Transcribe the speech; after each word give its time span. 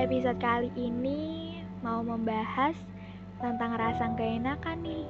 Episode 0.00 0.40
kali 0.40 0.72
ini 0.80 1.60
mau 1.84 2.00
membahas 2.00 2.72
tentang 3.36 3.76
rasa 3.76 4.08
keenakan 4.16 4.80
nih. 4.80 5.04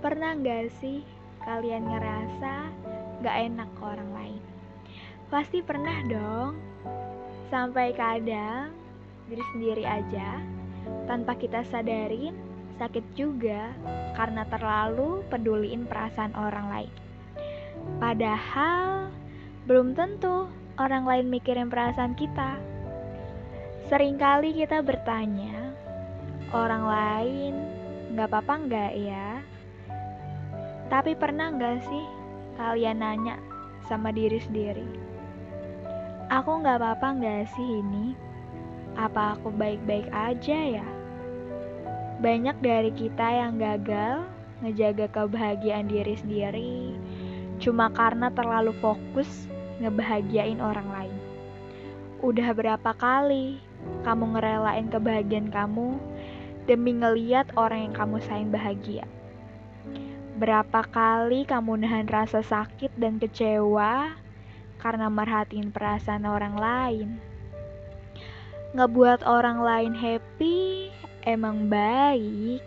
Pernah 0.00 0.40
gak 0.40 0.72
sih 0.80 1.04
kalian 1.44 1.84
ngerasa 1.84 2.72
gak 3.20 3.36
enak 3.52 3.68
ke 3.76 3.82
orang 3.84 4.10
lain? 4.16 4.42
Pasti 5.28 5.60
pernah 5.60 6.00
dong. 6.08 6.56
Sampai 7.52 7.92
kadang 7.92 8.72
diri 9.28 9.44
sendiri 9.52 9.84
aja 9.84 10.40
tanpa 11.04 11.36
kita 11.36 11.60
sadarin 11.68 12.32
sakit 12.80 13.04
juga 13.12 13.68
karena 14.16 14.48
terlalu 14.48 15.20
peduliin 15.28 15.84
perasaan 15.84 16.32
orang 16.40 16.72
lain. 16.72 16.92
Padahal 18.00 19.12
belum 19.68 19.92
tentu 19.92 20.48
orang 20.80 21.04
lain 21.04 21.28
mikirin 21.28 21.68
perasaan 21.68 22.16
kita. 22.16 22.69
Seringkali 23.90 24.54
kita 24.54 24.86
bertanya, 24.86 25.74
orang 26.54 26.84
lain 26.86 27.54
gak 28.14 28.30
apa-apa 28.30 28.54
nggak 28.70 28.92
ya? 28.94 29.42
Tapi 30.86 31.18
pernah 31.18 31.50
nggak 31.50 31.90
sih 31.90 32.06
kalian 32.54 33.02
nanya 33.02 33.34
sama 33.90 34.14
diri 34.14 34.38
sendiri, 34.38 34.86
aku 36.30 36.62
gak 36.62 36.78
apa-apa 36.78 37.18
nggak 37.18 37.50
sih 37.50 37.66
ini? 37.82 38.14
Apa 38.94 39.34
aku 39.34 39.50
baik-baik 39.50 40.06
aja 40.14 40.78
ya? 40.78 40.86
Banyak 42.22 42.62
dari 42.62 42.94
kita 42.94 43.26
yang 43.26 43.58
gagal 43.58 44.22
ngejaga 44.62 45.10
kebahagiaan 45.10 45.90
diri 45.90 46.14
sendiri 46.14 46.94
cuma 47.58 47.90
karena 47.90 48.30
terlalu 48.30 48.70
fokus 48.78 49.50
ngebahagiain 49.82 50.62
orang 50.62 50.86
lain. 50.94 51.29
Udah 52.20 52.52
berapa 52.52 52.92
kali 53.00 53.64
kamu 54.04 54.36
ngerelain 54.36 54.92
kebahagiaan 54.92 55.48
kamu 55.48 55.96
demi 56.68 56.92
ngeliat 56.92 57.48
orang 57.56 57.88
yang 57.88 57.94
kamu 57.96 58.20
sayang 58.20 58.52
bahagia? 58.52 59.08
Berapa 60.36 60.84
kali 60.84 61.48
kamu 61.48 61.80
nahan 61.80 62.04
rasa 62.12 62.44
sakit 62.44 62.92
dan 63.00 63.16
kecewa 63.16 64.12
karena 64.84 65.08
merhatiin 65.08 65.72
perasaan 65.72 66.28
orang 66.28 66.60
lain? 66.60 67.08
Ngebuat 68.76 69.24
orang 69.24 69.64
lain 69.64 69.96
happy 69.96 70.92
emang 71.24 71.72
baik, 71.72 72.60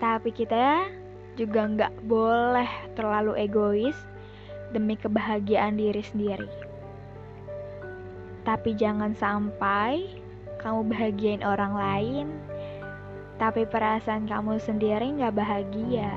tapi 0.00 0.32
kita 0.32 0.88
juga 1.36 1.68
nggak 1.68 1.94
boleh 2.08 2.70
terlalu 2.96 3.36
egois 3.44 3.96
demi 4.72 4.96
kebahagiaan 4.96 5.76
diri 5.76 6.00
sendiri. 6.00 6.65
Tapi 8.46 8.78
jangan 8.78 9.10
sampai 9.18 10.06
kamu 10.62 10.86
bahagiain 10.86 11.42
orang 11.42 11.74
lain, 11.74 12.26
tapi 13.42 13.66
perasaan 13.66 14.30
kamu 14.30 14.62
sendiri 14.62 15.18
nggak 15.18 15.34
bahagia. 15.34 16.14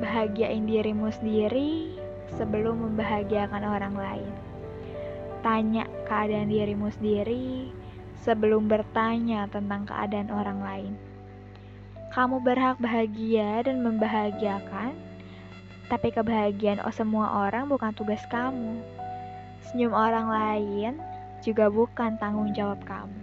Bahagiain 0.00 0.64
dirimu 0.64 1.12
sendiri 1.12 2.00
sebelum 2.40 2.88
membahagiakan 2.88 3.60
orang 3.60 3.92
lain. 3.92 4.32
Tanya 5.44 5.84
keadaan 6.08 6.48
dirimu 6.48 6.88
sendiri 6.88 7.70
sebelum 8.24 8.64
bertanya 8.66 9.46
tentang 9.52 9.84
keadaan 9.84 10.32
orang 10.32 10.58
lain. 10.64 10.92
Kamu 12.16 12.40
berhak 12.40 12.80
bahagia 12.80 13.60
dan 13.68 13.84
membahagiakan, 13.84 14.96
tapi 15.92 16.08
kebahagiaan 16.08 16.80
semua 16.88 17.46
orang 17.46 17.68
bukan 17.68 17.92
tugas 17.92 18.24
kamu. 18.32 18.80
Senyum 19.66 19.90
orang 19.90 20.30
lain 20.30 20.92
juga 21.42 21.66
bukan 21.66 22.14
tanggung 22.22 22.54
jawab 22.54 22.78
kamu. 22.86 23.22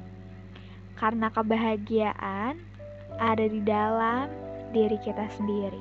Karena 0.99 1.31
kebahagiaan 1.31 2.59
ada 3.19 3.45
di 3.47 3.59
dalam 3.63 4.27
diri 4.75 4.99
kita 4.99 5.27
sendiri. 5.39 5.79